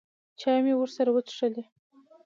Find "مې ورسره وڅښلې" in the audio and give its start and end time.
0.65-1.63